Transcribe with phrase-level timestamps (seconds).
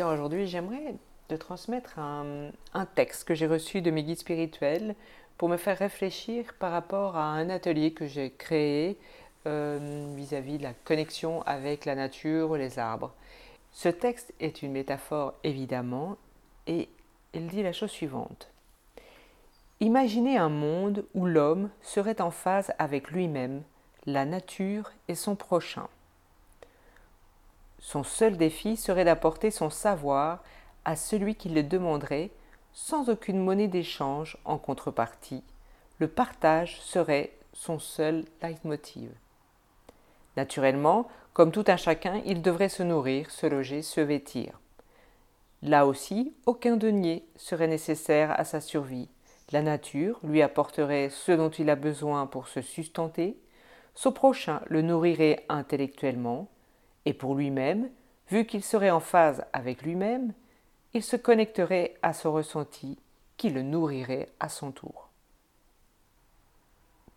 [0.00, 0.94] Aujourd'hui, j'aimerais
[1.28, 2.50] te transmettre un,
[2.94, 4.94] texte que j'ai reçu de mes guides spirituels
[5.36, 8.98] pour me faire réfléchir par rapport à un atelier que j'ai créé
[9.46, 13.12] euh, vis-à-vis de la connexion avec la nature, les arbres.
[13.70, 16.16] Ce texte est une métaphore évidemment
[16.66, 16.88] et
[17.34, 18.48] il dit la chose suivante.
[19.80, 23.62] Imaginez un monde où l'homme serait en phase avec lui-même,
[24.06, 25.88] la nature et son prochain.
[27.82, 30.42] Son seul défi serait d'apporter son savoir
[30.84, 32.30] à celui qui le demanderait
[32.72, 35.42] sans aucune monnaie d'échange en contrepartie.
[35.98, 39.10] Le partage serait son seul leitmotiv.
[40.36, 44.58] Naturellement, comme tout un chacun, il devrait se nourrir, se loger, se vêtir.
[45.60, 49.08] Là aussi, aucun denier serait nécessaire à sa survie.
[49.50, 53.36] La nature lui apporterait ce dont il a besoin pour se sustenter,
[53.94, 56.48] son prochain le nourrirait intellectuellement,
[57.04, 57.90] et pour lui-même,
[58.30, 60.32] vu qu'il serait en phase avec lui-même,
[60.94, 62.98] il se connecterait à son ressenti
[63.36, 65.08] qui le nourrirait à son tour.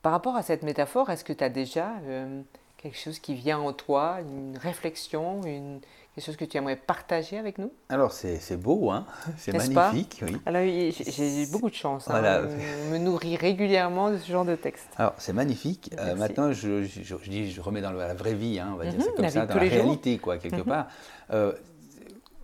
[0.01, 2.41] Par rapport à cette métaphore, est-ce que tu as déjà euh,
[2.77, 5.81] quelque chose qui vient en toi, une réflexion, une,
[6.15, 7.71] quelque chose que tu aimerais partager avec nous?
[7.89, 9.05] Alors c'est beau, hein
[9.37, 10.21] c'est magnifique.
[10.25, 10.37] Oui.
[10.45, 12.47] Alors j'ai beaucoup de chance, hein,
[12.91, 14.87] me nourrir régulièrement de ce genre de texte.
[14.97, 15.91] Alors c'est magnifique.
[15.99, 18.93] Euh, maintenant je, je, dis, je remets dans la vraie vie, hein, on va dire,
[18.99, 20.63] c'est mhm, comme ça, dans la réalité, quoi, quelque mhm.
[20.63, 20.87] part.
[21.31, 21.51] Euh,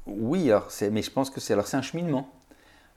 [0.05, 2.27] oui, alors mais je pense que c'est c'est un cheminement,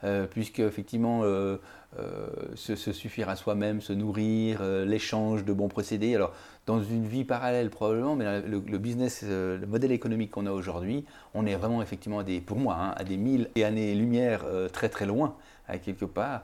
[0.04, 1.56] euh, puisque effectivement euh,
[1.98, 6.14] euh, se, suffire à soi-même, se nourrir, l'échange de bons procédés.
[6.14, 6.32] Alors
[6.66, 11.46] dans une vie parallèle probablement, mais le, business, le modèle économique qu'on a aujourd'hui, on
[11.46, 15.36] est vraiment effectivement pour moi, hein, à des mille et années-lumière très très loin,
[15.82, 16.42] quelque part,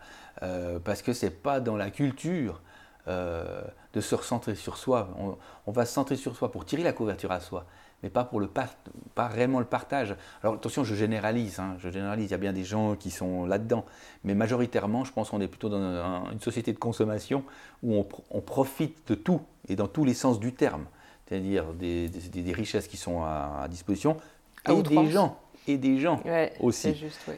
[0.84, 2.62] parce que c'est pas dans la culture.
[3.06, 5.08] de se recentrer sur soi.
[5.18, 7.66] On, on, va se centrer sur soi pour tirer la couverture à soi
[8.02, 10.16] mais pas pour le pas réellement le partage.
[10.42, 12.26] Alors attention, je généralise, hein, je généralise.
[12.26, 13.84] Il y a bien des gens qui sont là-dedans,
[14.24, 17.44] mais majoritairement, je pense qu'on est plutôt dans une société de consommation
[17.82, 20.84] où on, profite de tout et dans tous les sens du terme,
[21.26, 24.16] c'est-à-dire des, des, richesses qui sont à, disposition
[24.68, 26.22] et des gens et des gens
[26.60, 26.94] aussi.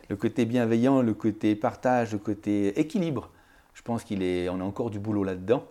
[0.09, 3.31] Le côté bienveillant, le côté partage, le côté équilibre.
[3.75, 5.65] Je pense qu'il est, on a encore du boulot là-dedans.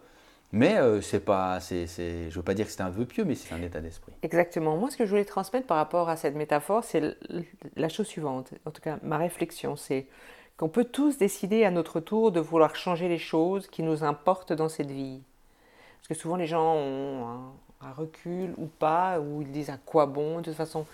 [0.54, 3.24] Mais euh, c'est pas, c'est, je ne veux pas dire que c'est un vœu pieux,
[3.24, 4.12] mais c'est un état d'esprit.
[4.22, 4.76] Exactement.
[4.76, 7.16] Moi, ce que je voulais transmettre par rapport à cette métaphore, c'est
[7.78, 8.54] la chose suivante.
[8.66, 10.08] En tout cas, ma réflexion, c'est
[10.58, 14.54] qu'on peut tous décider à notre tour de vouloir changer les choses qui nous importent
[14.54, 15.22] dans cette vie.
[16.02, 20.06] Parce que souvent, les gens ont un, recul ou pas, ou ils disent à quoi
[20.06, 20.86] bon, de toute façon,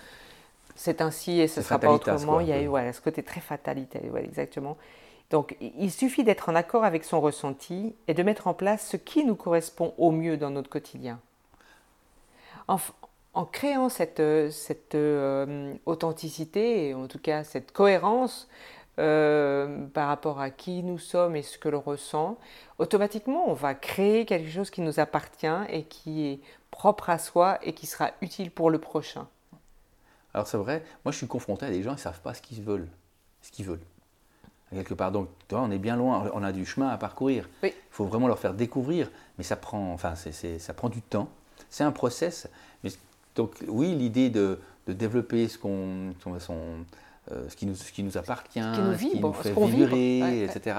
[0.75, 2.39] c'est ainsi et ce ne sera pas autrement.
[2.39, 4.77] Il y a voilà, ce côté très fatalité, exactement.
[5.29, 8.97] Donc il suffit d'être en accord avec son ressenti et de mettre en place ce
[8.97, 11.19] qui nous correspond au mieux dans notre quotidien.
[12.67, 14.21] En, créant cette,
[14.51, 18.47] cette euh, authenticité, en tout cas cette cohérence
[18.99, 22.37] euh, par rapport à qui nous sommes et ce que l'on ressent,
[22.77, 26.39] automatiquement on va créer quelque chose qui nous appartient et qui est
[26.71, 29.27] propre à soi et qui sera utile pour le prochain.
[30.33, 32.41] Alors c'est vrai, moi je suis confronté à des gens qui ne savent pas ce
[32.41, 32.89] qu'ils veulent.
[33.41, 33.85] Ce qu'ils veulent
[34.73, 35.11] quelque part.
[35.11, 37.49] Donc, on est bien loin, on a du chemin à parcourir.
[37.63, 41.29] Il faut vraiment leur faire découvrir, mais ça prend, enfin, ça prend du temps.
[41.69, 42.47] C'est un process.
[42.83, 42.91] Mais,
[43.35, 48.61] donc, oui, l'idée de, développer ce, qu'on, euh, ce, qui nous, ce qui nous appartient,
[48.61, 50.77] ce qui nous, fait vibrer, etc.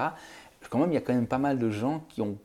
[0.69, 2.37] Quand même, il y a quand même pas mal de gens qui ont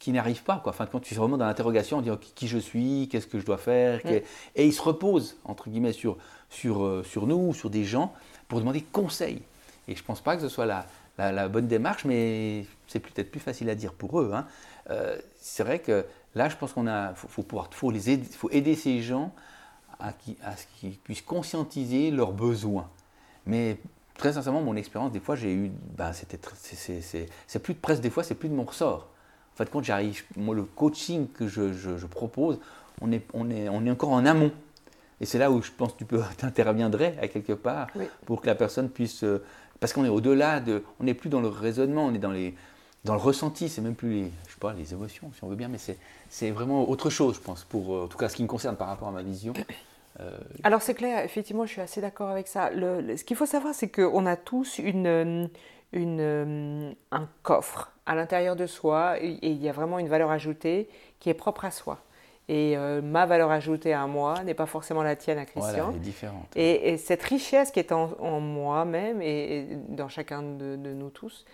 [0.00, 0.58] qui n'arrivent pas.
[0.62, 0.70] Quoi.
[0.70, 3.44] Enfin, quand tu es vraiment dans l'interrogation, en disant qui je suis, qu'est-ce que je
[3.44, 6.16] dois faire, et ils se reposent, entre guillemets, sur,
[6.48, 8.12] sur, euh, sur nous, sur des gens,
[8.48, 9.42] pour demander conseil.
[9.90, 10.86] Et je ne pense pas que ce soit la,
[11.18, 14.30] la, bonne démarche, mais c'est peut-être plus facile à dire pour eux.
[14.32, 14.46] Hein.
[14.90, 16.06] Euh, c'est vrai que
[16.36, 19.34] là, je pense qu'on a, faut, pouvoir, faut les aider, faut aider ces gens
[19.98, 22.88] à, qui, à ce qu'ils puissent conscientiser leurs besoins.
[23.46, 23.78] Mais
[24.16, 28.10] très sincèrement, mon expérience, des fois, j'ai eu, ben, c'était, c'est plus de presque des
[28.10, 29.08] fois, c'est plus de mon ressort.
[29.54, 32.60] En fait, quand j'arrive, moi, le coaching que je, je, propose,
[33.00, 34.52] on est, on, est, on est encore en amont.
[35.20, 37.88] Et c'est là où je pense que tu peux t'interviendrais à quelque part
[38.24, 39.42] pour que la personne puisse euh,
[39.80, 40.84] parce qu'on est au-delà de.
[41.00, 42.54] On n'est plus dans le raisonnement, on est dans, les,
[43.04, 45.56] dans le ressenti, c'est même plus les, je sais pas, les émotions, si on veut
[45.56, 45.78] bien, mais
[46.28, 48.76] c'est vraiment autre chose, je pense, pour, euh, en tout cas ce qui me concerne
[48.76, 49.54] par rapport à ma vision.
[50.20, 52.70] Euh, Alors c'est clair, effectivement, je suis assez d'accord avec ça.
[52.72, 55.48] ce qu'il faut savoir, c'est qu'on a tous une,
[55.92, 60.30] une, euh, un coffre à l'intérieur de soi et il y a vraiment une valeur
[60.30, 60.88] ajoutée
[61.20, 62.00] qui est propre à soi.
[62.50, 65.72] Et euh, ma valeur ajoutée à moi n'est pas forcément la tienne à Christian.
[65.72, 66.48] Voilà, elle est différente.
[66.56, 71.44] Et, cette richesse qui est en, moi-même et, dans chacun de, nous tous,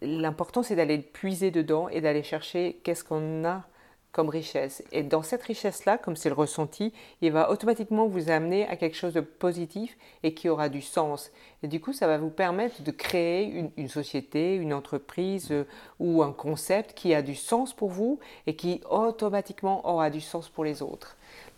[0.00, 3.64] l'important c'est d'aller puiser dedans et d'aller chercher qu'est-ce qu'on a
[4.12, 4.84] comme richesse.
[4.92, 6.92] Et dans cette richesse-là, comme c'est le ressenti,
[7.22, 11.32] il va automatiquement vous amener à quelque chose de positif et qui aura du sens.
[11.62, 15.64] Et du coup, ça va vous permettre de créer une, société, une entreprise euh,
[15.98, 20.48] ou un concept qui a du sens pour vous et qui automatiquement aura du sens
[20.48, 21.16] pour les autres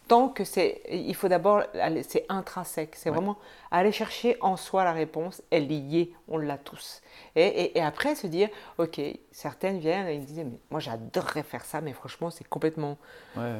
[0.09, 1.63] tant que c'est, il faut d'abord,
[2.07, 3.39] c'est intrinsèque, c'est vraiment
[3.79, 7.03] aller chercher en soi la réponse, elle y est, on l'a tous.
[7.35, 8.49] Et, après se dire,
[8.79, 9.01] ok,
[9.33, 12.99] certaines viennent et ils disent, mais moi j'adorerais faire ça, mais franchement c'est complètement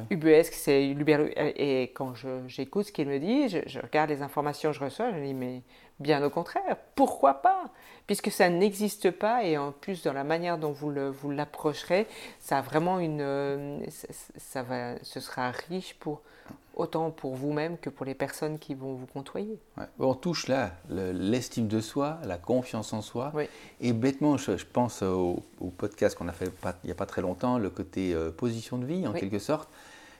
[0.09, 0.95] ubuesque, c'est
[1.57, 2.13] Et quand
[2.47, 5.33] j'écoute ce qu'il me dit, je, regarde les informations que je reçois, je me dis,
[5.33, 5.61] mais
[5.99, 7.69] bien au contraire, pourquoi pas?
[8.07, 12.07] Puisque ça n'existe pas et en plus dans la manière dont vous, le, vous l'approcherez,
[12.39, 13.79] ça a vraiment une, euh,
[14.37, 16.21] ça va, ce sera riche pour
[16.75, 19.57] autant pour vous-même que pour les personnes qui vont vous côtoyer.
[19.99, 23.31] On touche là l'estime de soi, la confiance en soi.
[23.81, 25.43] Et bêtement, je, pense au,
[25.77, 26.51] podcast qu'on a fait
[26.83, 29.69] il n'y a pas très longtemps, le côté euh, position de vie en quelque sorte.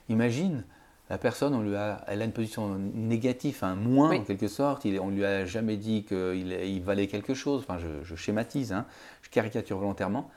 [0.08, 0.64] Imagine,
[1.10, 4.84] la personne, on lui a, elle a une position négative, un moins en quelque sorte.
[4.84, 7.64] Il, on lui a jamais dit qu'il il valait quelque chose.
[7.68, 8.86] Enfin, je, schématise, hein,
[9.22, 10.30] je caricature volontairement.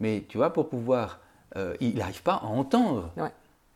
[0.00, 1.20] Mais tu vois, pour pouvoir,
[1.56, 3.12] euh, il n'arrive pas à entendre.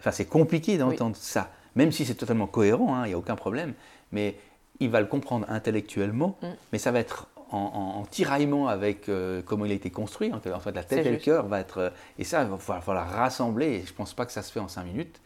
[0.00, 3.37] Enfin, c'est compliqué d'entendre ça même si c'est totalement cohérent, hein, il n'y a aucun
[3.37, 3.75] problème,
[4.12, 4.37] mais
[4.81, 6.46] il va le comprendre intellectuellement, mm.
[6.72, 10.32] mais ça va être en, tiraillement avec euh, comment il a été construit.
[10.32, 11.78] En fait, la tête et le cœur va être.
[11.78, 13.67] Euh, et ça, il va falloir rassembler.
[13.67, 15.20] Et je ne pense pas que ça se fait en cinq minutes.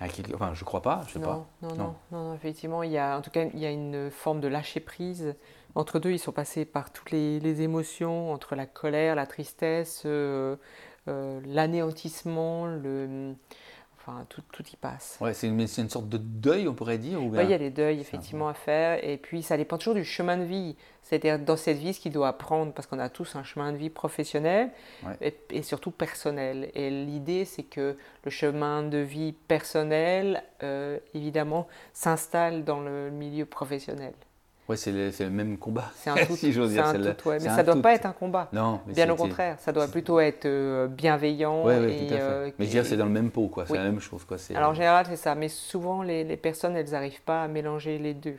[0.00, 1.46] Enfin, je ne crois pas, je sais non, pas.
[1.62, 4.40] Non, non, non, effectivement, il y a, en tout cas, il y a une forme
[4.40, 5.34] de lâcher prise.
[5.74, 10.56] Entre deux, ils sont passés par toutes les, émotions, entre la colère, la tristesse, euh,
[11.06, 13.34] l'anéantissement, le
[14.28, 15.18] tout, y passe.
[15.20, 17.70] Ouais, c'est une, une, sorte de deuil, on pourrait dire ou Il y a des
[17.70, 19.02] deuils, effectivement, à faire.
[19.04, 20.76] Et puis, ça dépend toujours du chemin de vie.
[21.02, 23.78] C'est-à-dire, dans cette vie, ce qu'il doit apprendre, parce qu'on a tous un chemin de
[23.78, 24.70] vie professionnel
[25.20, 26.70] et, surtout personnel.
[26.74, 33.46] Et l'idée, c'est que le chemin de vie personnel, euh, évidemment, s'installe dans le milieu
[33.46, 34.12] professionnel.
[34.68, 35.90] Oui, c'est le, même combat.
[35.96, 36.84] C'est un tout, si j'ose dire.
[37.26, 38.48] mais ça ne doit pas être un combat.
[38.52, 39.56] Non, bien au contraire.
[39.60, 41.64] Ça doit plutôt être euh, bienveillant.
[41.64, 42.22] Ouais, tout à fait.
[42.22, 43.64] Euh, mais je dire, c'est dans le même pot, quoi.
[43.66, 44.36] C'est la même chose, quoi.
[44.54, 45.34] Alors en général, c'est ça.
[45.34, 48.36] Mais souvent, les, les personnes, elles n'arrivent pas à mélanger les deux.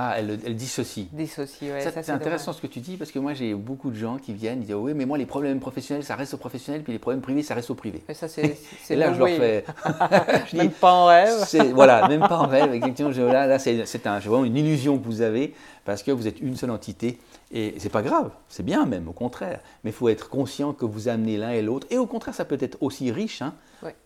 [0.00, 1.08] Ah, elle, elle dissocie.
[1.12, 4.32] Dissocie, c'est intéressant ce que tu dis parce que moi j'ai beaucoup de gens qui
[4.32, 7.00] viennent, ils disent oui, mais moi les problèmes professionnels ça reste au professionnel, puis les
[7.00, 8.04] problèmes privés ça reste au privé.
[8.08, 8.56] Et ça c'est.
[8.90, 9.64] Et là je leur fais.
[10.56, 11.72] même pas en rêve.
[11.74, 12.72] voilà, même pas en rêve.
[12.74, 13.74] Effectivement, là, là c'est
[14.06, 15.52] vraiment une illusion que vous avez
[15.84, 17.18] parce que vous êtes une seule entité
[17.50, 19.60] et c'est pas grave, c'est bien même, au contraire.
[19.82, 21.86] Mais il faut être conscient que vous amenez l'un et l'autre.
[21.90, 23.42] Et au contraire, ça peut être aussi riche.
[23.42, 23.54] Hein.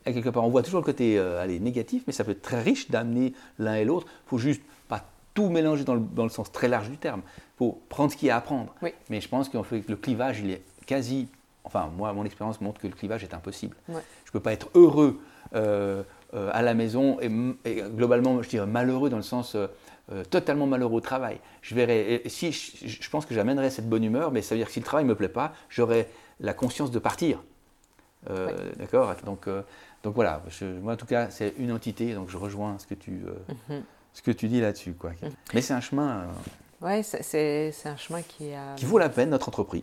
[0.05, 2.63] quelque part, on voit toujours le côté euh, allez, négatif, mais ça peut être très
[2.63, 4.07] riche d'amener l'un et l'autre.
[4.27, 4.63] Il faut juste
[5.35, 7.23] tout mélanger dans le, dans le, sens très large du terme.
[7.27, 8.75] Il faut prendre ce qu'il y a à prendre.
[9.09, 11.29] Mais je pense fait, le clivage, il est quasi.
[11.65, 13.77] Enfin, moi, mon expérience montre que le clivage est impossible.
[13.89, 15.21] Je ne peux pas être heureux
[15.55, 16.03] euh,
[16.35, 20.97] euh, à la maison et, globalement, je dirais malheureux dans le sens euh, totalement malheureux
[20.97, 21.39] au travail.
[21.61, 22.23] Je verrai.
[22.27, 24.85] si je, pense que j'amènerai cette bonne humeur, mais ça veut dire que si le
[24.85, 26.09] travail ne me plaît pas, j'aurai
[26.41, 27.43] la conscience de partir.
[28.77, 29.15] D'accord?
[29.25, 29.49] Donc,
[30.03, 30.43] donc voilà.
[30.81, 32.15] moi, en tout cas, c'est une entité.
[32.15, 33.23] Donc, je rejoins ce que tu.
[33.69, 34.93] Mhm ce que tu dis là-dessus.
[34.93, 35.13] Quoi.
[35.55, 36.21] Mais c'est un chemin.
[36.21, 36.27] Euh,
[36.83, 38.75] oui, c'est un chemin qui a.
[38.77, 39.83] Qui vaut la peine, notre entreprise.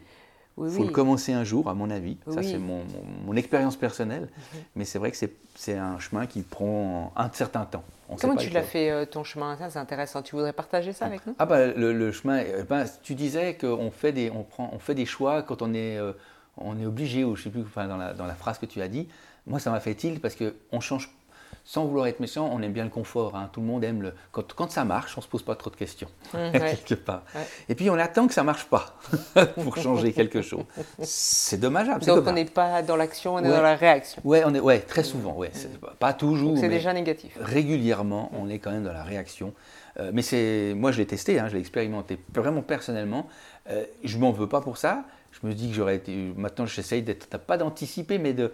[0.62, 2.18] Il faut le commencer un jour, à mon avis.
[2.28, 2.84] Ça, c'est mon,
[3.26, 4.24] mon, expérience personnelle.
[4.24, 4.60] Mhm.
[4.76, 5.18] Mais c'est vrai que
[5.56, 7.84] c'est un chemin qui prend un certain temps.
[8.20, 10.22] Comment tu l'as fait, euh, ton chemin Ça, c'est intéressant.
[10.22, 11.36] Tu voudrais partager ça avec nous?
[11.38, 12.44] Ah, bah, le, chemin.
[12.68, 15.98] Ben, tu disais qu'on fait, des, on prend, on fait des choix quand on est,
[15.98, 16.14] euh,
[16.58, 18.82] on est obligé, ou je sais plus, enfin, dans, la, dans la phrase que tu
[18.82, 19.08] as dit.
[19.48, 21.16] Moi, ça m'a fait tilt parce qu'on change
[21.64, 23.36] sans vouloir être méchant, on aime bien le confort.
[23.36, 23.50] Hein.
[23.52, 24.14] Tout le monde aime le.
[24.32, 27.24] Quand, quand, ça marche, on ne se pose pas trop de questions, mmh, quelque part.
[27.68, 28.98] Et puis on attend que ça ne marche pas
[29.56, 30.64] pour changer quelque chose.
[31.02, 32.06] C'est dommageable.
[32.06, 34.22] Donc on n'est pas dans l'action, on est dans la réaction.
[34.26, 35.34] Oui, on est, ouais, très souvent.
[35.34, 35.50] Ouais.
[35.50, 35.88] Mmh.
[36.00, 36.58] Pas toujours.
[36.58, 37.38] C'est déjà négatif.
[37.40, 39.54] Régulièrement, on est quand même dans la réaction.
[40.00, 43.28] Euh, mais c'est, moi, je l'ai testé, hein, je l'ai expérimenté vraiment personnellement.
[43.70, 45.04] Euh, je m'en veux pas pour ça.
[45.32, 46.16] Je me dis que j'aurais été.
[46.36, 48.52] Maintenant, j'essaye d'être, pas d'anticiper, mais de,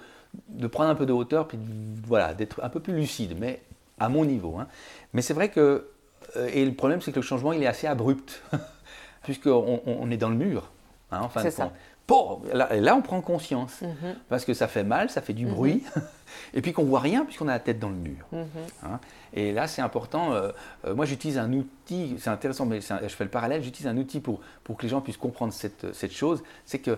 [0.50, 1.60] de prendre un peu de hauteur, puis
[2.06, 3.62] voilà, d'être un peu plus lucide, mais
[4.00, 4.58] à mon niveau.
[4.60, 4.68] Hein.
[5.13, 5.89] Mais c'est vrai que,
[6.36, 8.42] euh, et le problème c'est que le changement il est assez abrupt,
[9.24, 10.72] puisqu'on on est dans le mur,
[11.12, 12.46] hein, en fin de compte.
[12.54, 14.15] là, là, on prend conscience, mhm.
[14.30, 15.54] parce que ça fait mal, ça fait du mhm.
[15.54, 15.84] bruit,
[16.54, 18.25] et puis qu'on voit rien puisqu'on a la tête dans le mur.
[18.32, 18.48] Mhm.
[18.84, 19.00] Hein.
[19.34, 20.34] Et là, c'est important.
[20.34, 20.51] Euh,
[20.86, 24.20] euh, moi, j'utilise un outil, c'est intéressant, mais je fais le parallèle, j'utilise un outil
[24.20, 26.98] pour, pour que les gens puissent comprendre cette, cette chose, c'est que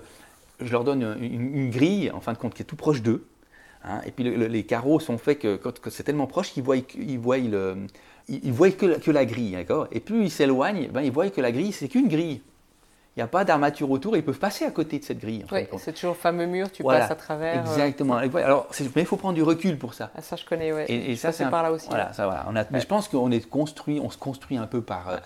[0.60, 3.28] je leur donne une, grille, en fin de compte, qui est tout proche d'eux.
[3.84, 5.60] Hein, et puis les carreaux sont faits que,
[5.90, 7.78] c'est tellement proche qu'ils voient, ils voient, le,
[8.28, 9.52] ils voient que, la grille.
[9.52, 12.42] D'accord et plus ils s'éloignent, ben, ils voient que la grille, c'est qu'une grille.
[13.16, 15.46] il n'y a pas d'armature autour, ils peuvent passer à côté de cette grille.
[15.52, 17.60] oui, c'est toujours le fameux mur, tu passes à travers.
[17.60, 18.16] Euh, Exactement.
[18.16, 20.12] Alors, mais il faut prendre du recul pour ça.
[20.16, 20.84] Ah, ça, je connais, oui.
[20.88, 21.88] Et, ça, c'est par là aussi.
[21.88, 22.46] Voilà, ça, voilà.
[22.50, 25.10] On a, Mais je pense qu'on est construit, on se construit un peu par.
[25.10, 25.18] Euh,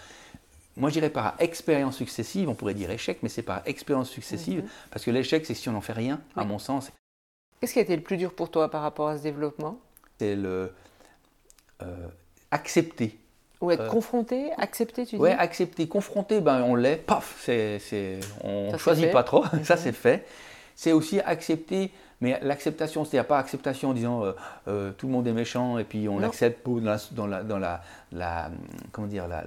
[0.77, 4.63] moi, je dirais par expérience successive, on pourrait dire échec, mais c'est par expérience successive,
[4.63, 4.69] mhm.
[4.89, 6.91] parce que l'échec, c'est si on n'en fait rien, à mon sens.
[7.59, 9.79] Qu'est-ce qui a été le plus dur pour toi par rapport à ce développement?
[10.17, 10.71] C'est le
[11.81, 12.07] euh,
[12.51, 13.17] accepter
[13.61, 15.21] ou être euh, confronté, accepter, tu dis?
[15.21, 15.87] Oui, accepter.
[15.87, 20.25] Confronté, ben, on l'est, paf, c'est, on ne choisit pas trop, ça c'est fait.
[20.75, 24.31] C'est aussi accepter, mais l'acceptation, c'est-à-dire pas acceptation en disant euh,
[24.67, 27.59] euh, tout le monde est méchant et puis on l'accepte dans, la, dans, la, dans
[28.11, 28.49] la,
[28.91, 29.43] comment dire, la,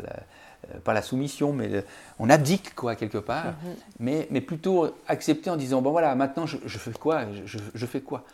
[0.84, 1.84] pas la soumission, mais
[2.18, 3.74] on abdique quoi quelque part, mhm.
[4.00, 7.86] mais, mais plutôt accepter en disant bon voilà maintenant je, je fais quoi, je, je
[7.86, 8.24] fais quoi,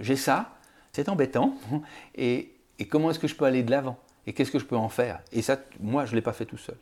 [0.00, 0.50] j'ai ça,
[0.92, 1.54] c'est embêtant
[2.14, 3.96] et, et comment est-ce que je peux aller de l'avant?
[4.26, 5.20] Et qu'est-ce que je peux en faire?
[5.32, 6.76] Et ça, moi, je ne l'ai pas fait tout seul.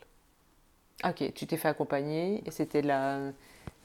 [1.05, 3.21] Ok, tu t'es fait accompagner et c'était la,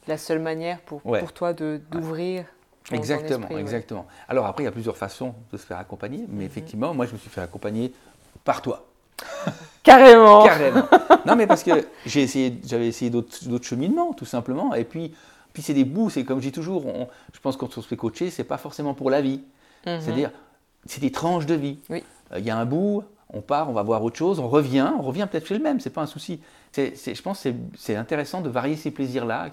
[0.08, 2.44] la seule manière pour, pour toi d'ouvrir.
[2.90, 4.06] Exactement, exactement.
[4.28, 6.50] Alors après, il y a plusieurs façons de se faire accompagner, mais mhm.
[6.50, 7.92] effectivement, moi, je me suis fait accompagner
[8.44, 8.86] par toi.
[9.82, 10.44] Carrément.
[10.44, 10.88] Carrément.
[11.26, 14.74] Non, mais parce que j'ai essayé, j'avais essayé d'autres cheminements, tout simplement.
[14.74, 15.14] Et puis,
[15.52, 16.10] puis c'est des bouts.
[16.10, 16.84] C'est comme je dis toujours,
[17.32, 19.40] je pense qu'on se fait coacher, c'est pas forcément pour la vie.
[19.86, 20.00] Mhm.
[20.00, 20.30] C'est-à-dire,
[20.84, 21.78] c'est des tranches de vie.
[21.90, 22.02] Oui.
[22.32, 24.90] Euh, il y a un bout, on part, on va voir autre chose, on revient,
[24.98, 26.40] on revient peut-être chez le même, c'est pas un souci.
[26.76, 29.48] je pense que c'est intéressant de varier ces plaisirs-là.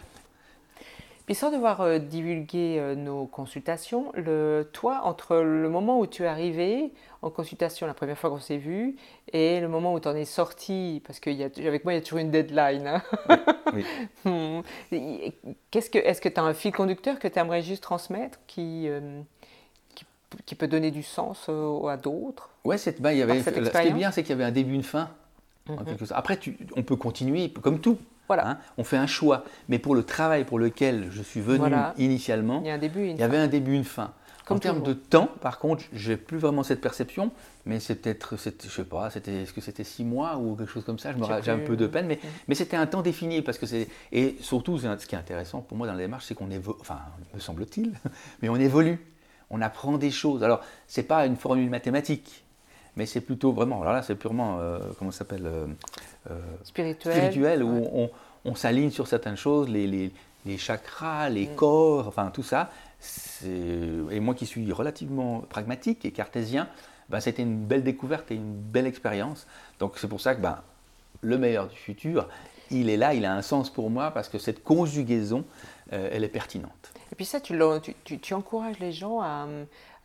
[1.29, 6.23] Puis sans devoir euh, divulguer euh, nos consultations, le, toi, entre le moment où tu
[6.23, 8.95] es arrivé en consultation la première fois qu'on s'est vu
[9.31, 12.17] et le moment où tu en es sorti, parce qu'avec moi il y a toujours
[12.17, 12.87] une deadline.
[12.87, 13.03] Hein.
[14.25, 14.61] Hmm.
[15.69, 18.85] Qu'est-ce que, est-ce que tu as un fil conducteur que tu aimerais juste transmettre qui,
[18.87, 19.21] euh,
[20.47, 21.47] qui peut donner du sens
[21.87, 22.49] à d'autres?
[22.65, 24.51] Ouais, c'est, ben, il y avait, ce qui est bien, c'est qu'il y avait un
[24.51, 25.11] début, une fin.
[25.67, 25.95] Mhm.
[26.09, 27.99] Après, tu, on peut continuer comme tout.
[28.29, 28.47] Voilà.
[28.47, 28.57] Hein.
[28.77, 29.43] on fait un choix.
[29.67, 33.07] Mais pour le travail pour lequel je suis venu initialement, il y, a un début,
[33.07, 34.13] il y avait un début, une fin.
[34.45, 37.31] Comme en termes de temps, par contre, j'ai plus vraiment cette perception,
[37.65, 40.85] mais c'est peut-être, je sais pas, c'était, est-ce que c'était six mois ou quelque chose
[40.85, 41.11] comme ça?
[41.11, 42.29] Je me j'ai un peu de peine, mais, mhm.
[42.47, 45.77] mais c'était un temps défini parce que c'est et surtout, ce qui est intéressant pour
[45.77, 46.99] moi dans la démarche, c'est qu'on évolue, enfin,
[47.35, 47.93] me semble-t-il,
[48.41, 48.99] mais on évolue
[49.49, 50.43] on apprend des choses.
[50.43, 52.43] Alors, ce n'est pas une formule mathématique,
[52.99, 55.67] mais c'est plutôt vraiment, alors là, c'est purement, euh, comment ça s'appelle euh,
[56.29, 57.13] euh, Spirituel.
[57.13, 58.09] Spirituel, où
[58.43, 60.11] on, s'aligne sur certaines choses, les,
[60.57, 61.55] chakras, les mm.
[61.55, 62.71] corps, enfin tout ça.
[63.45, 66.67] Et moi qui suis relativement pragmatique et cartésien,
[67.07, 69.47] ben, c'était une belle découverte et une belle expérience.
[69.79, 70.59] Donc c'est pour ça que ben,
[71.21, 72.27] le meilleur du futur,
[72.69, 75.45] il est là, il a un sens pour moi parce que cette conjugaison,
[75.91, 76.93] elle est pertinente.
[77.11, 77.57] Et puis ça, tu,
[78.03, 79.47] tu, encourages les gens à,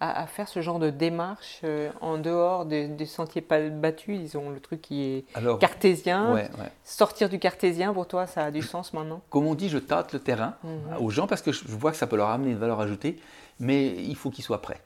[0.01, 4.19] à, faire ce genre de démarche euh, en dehors des, sentiers battus.
[4.21, 5.25] Ils ont le truc qui est
[5.61, 6.49] cartésien.
[6.83, 9.21] Sortir du cartésien, pour toi, ça a du sens maintenant?
[9.31, 10.97] Comme on dit, je tâte le terrain mhm.
[11.01, 13.19] aux gens parce que je vois que ça peut leur amener une valeur ajoutée,
[13.61, 14.81] mais il faut qu'ils soient prêts.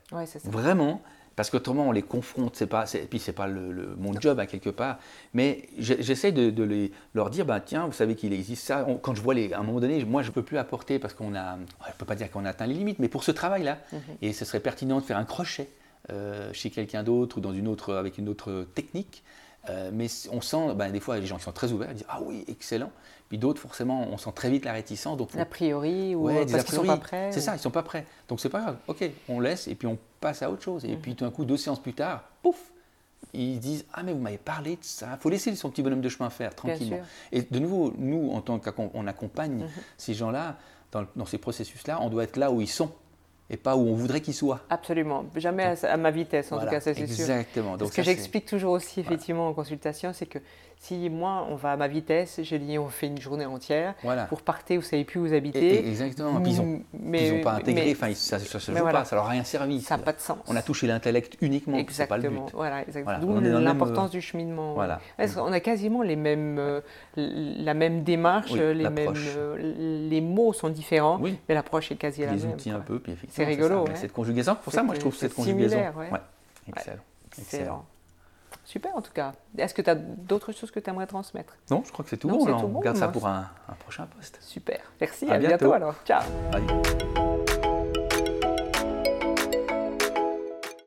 [0.44, 1.02] Vraiment,
[1.38, 4.46] parce qu'autrement on les confronte, c'est pas, et puis c'est pas le, mon job à
[4.46, 4.98] quelque part,
[5.34, 9.22] mais j'essaie de, les, leur dire, ben, tiens, vous savez qu'il existe ça, quand je
[9.22, 11.56] vois les, à un moment donné, moi je ne peux plus apporter parce qu'on a,
[11.56, 14.00] je ne peux pas dire qu'on a atteint les limites, mais pour ce travail-là, mhm.
[14.20, 15.68] et ce serait pertinent de faire un crochet
[16.10, 19.22] euh, chez quelqu'un d'autre ou dans une autre, avec une autre technique,
[19.70, 22.06] euh, mais on sent, ben, des fois, les gens qui sont très ouverts, ils disent
[22.08, 22.90] Ah oui, excellent.
[23.28, 25.16] Puis d'autres, forcément, on sent très vite la réticence.
[25.16, 27.30] Donc A priori, ou parce qu'ils ne sont pas prêts.
[27.30, 28.06] C'est ça, ils ne sont pas prêts.
[28.28, 28.76] Donc c'est pas grave.
[28.88, 30.84] Ok, on laisse et puis on passe à autre chose.
[30.84, 31.00] Et mhm.
[31.00, 32.72] puis tout d'un coup, deux séances plus tard, pouf,
[33.32, 35.10] ils disent Ah, mais vous m'avez parlé de ça.
[35.14, 37.00] Il faut laisser son petit bonhomme de chemin faire tranquillement.
[37.32, 39.68] Et de nouveau, nous, en tant qu'on accompagne mhm.
[39.96, 40.56] ces gens-là,
[40.92, 42.90] dans, dans ces processus-là, on doit être là où ils sont
[43.50, 44.60] et pas où on voudrait qu'il soit.
[44.70, 47.04] Absolument, jamais à, ma vitesse, en tout cas, c'est sûr.
[47.04, 47.76] Exactement.
[47.76, 50.38] Donc, Ce que j'explique toujours aussi, effectivement, en consultation, c'est que
[50.80, 53.94] si moi, on va à ma vitesse, j'ai dit, on fait une journée entière,
[54.28, 55.88] pour partir, vous savez plus où vous habitez.
[55.88, 56.40] exactement.
[56.40, 59.30] Puis ils n'ont mm, pas intégré, enfin, ça ne se joue pas, ça leur a
[59.30, 59.80] rien servi.
[59.80, 60.38] Ça n'a pas de sens.
[60.46, 62.22] On a touché l'intellect uniquement, exactement.
[62.22, 62.52] pas le but.
[62.54, 63.40] Voilà, exactement.
[63.40, 64.74] D'où l'importance du cheminement.
[64.74, 65.00] Voilà.
[65.38, 66.80] On a quasiment les mêmes, euh,
[67.16, 69.56] la même démarche, les, mêmes, euh,
[70.08, 72.36] les mots sont différents, mais l'approche est quasi la même.
[72.36, 73.37] Les outils un peu, puis effectivement.
[73.38, 73.84] C'est rigolo.
[73.94, 75.80] Cette conjugaison, pour ça, moi, je trouve cette conjugaison.
[76.68, 77.02] Excellent.
[77.38, 77.84] Excellent.
[78.64, 79.32] Super en tout cas.
[79.56, 81.56] Est-ce que tu as d'autres choses que tu aimerais transmettre?
[81.70, 83.48] Non, je crois que c'est tout, bon, on garde ça pour un,
[83.80, 84.38] prochain poste.
[84.42, 84.80] Super.
[85.00, 85.72] Merci, à, bientôt.
[85.72, 85.94] alors.
[86.04, 86.22] Ciao.